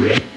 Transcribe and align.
Yeah. 0.00 0.29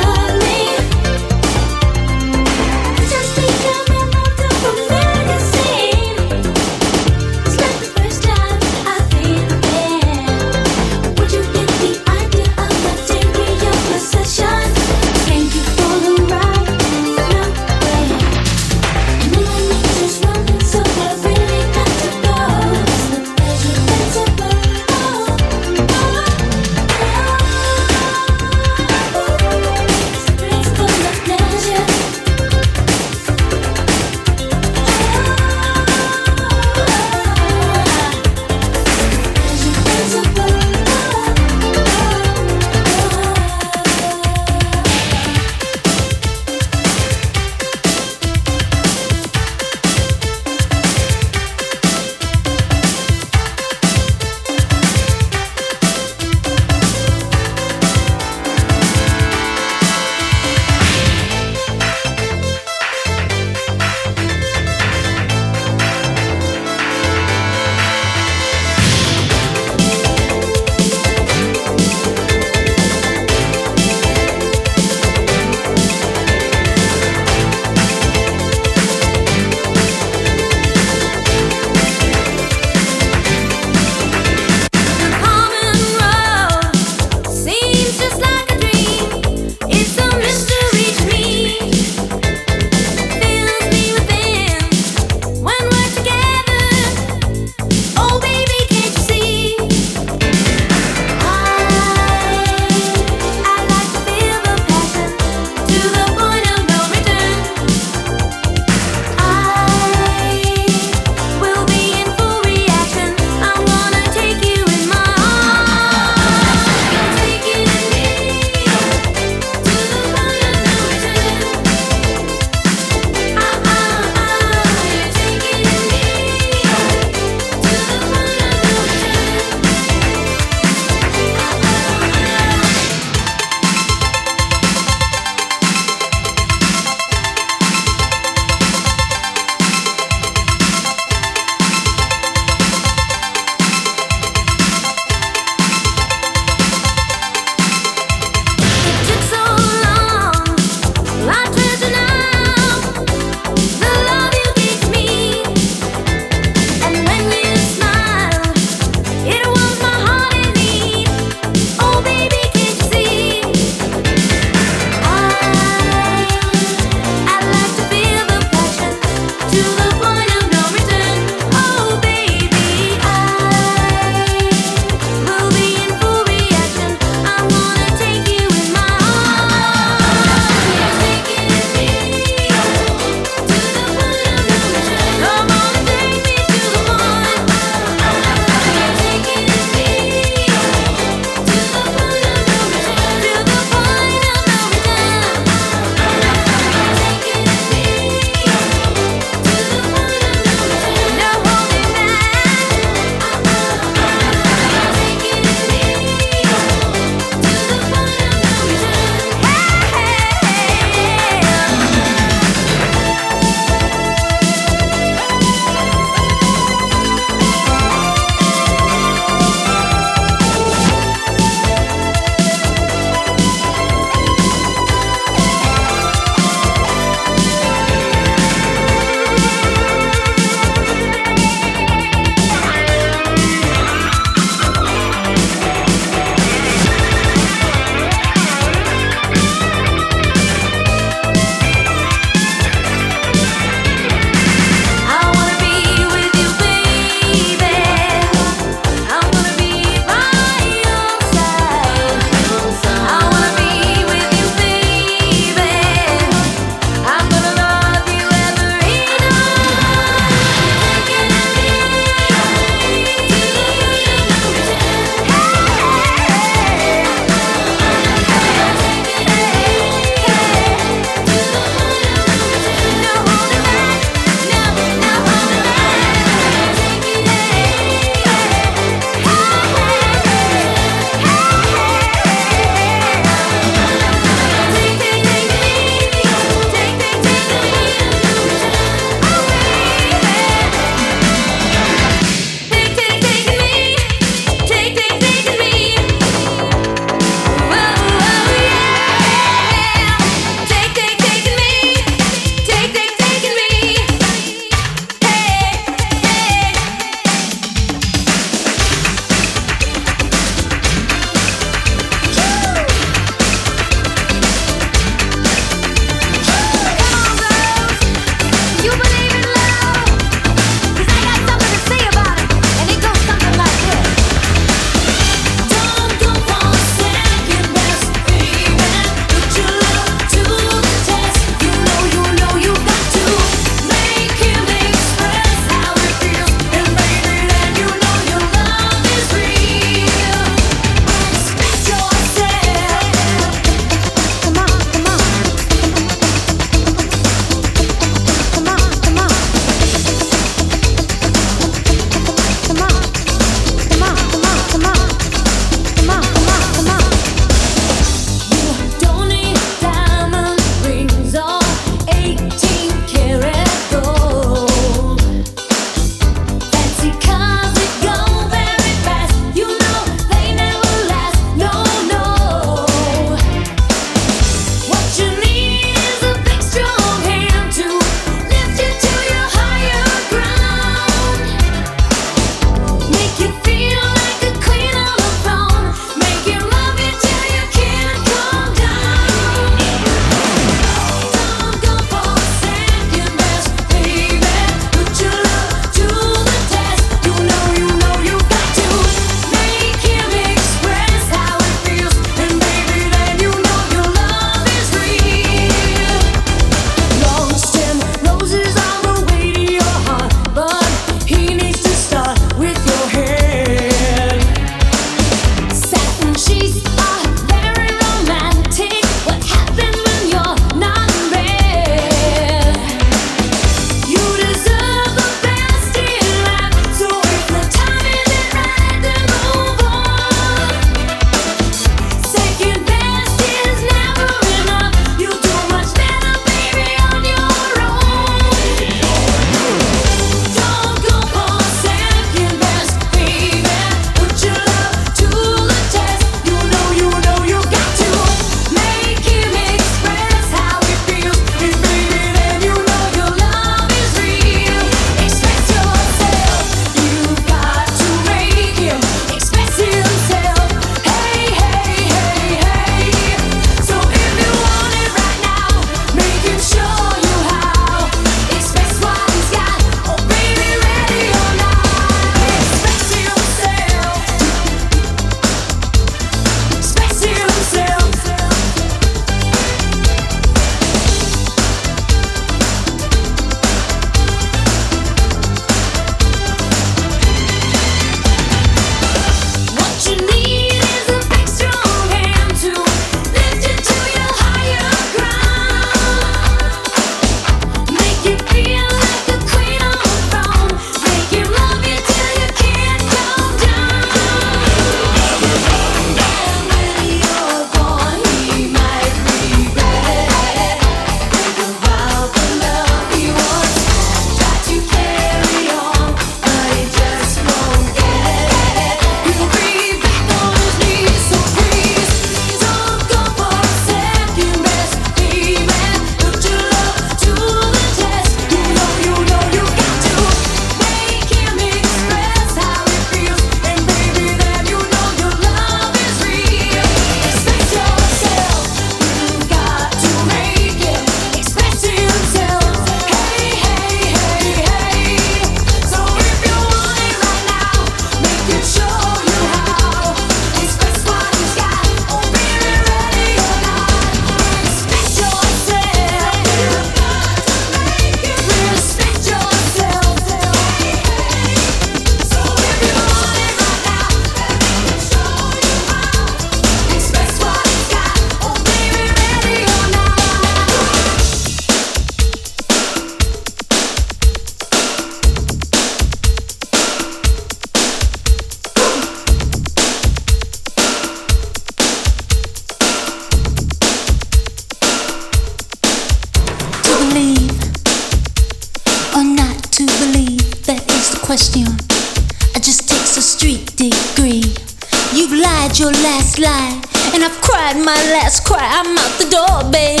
Last 598.28 598.44
cry. 598.44 598.60
I'm 598.60 598.98
out 598.98 599.18
the 599.18 599.30
door, 599.30 599.72
babe. 599.72 600.00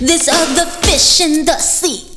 This 0.00 0.26
other 0.26 0.68
fish 0.82 1.20
in 1.20 1.44
the 1.44 1.56
sea. 1.58 2.11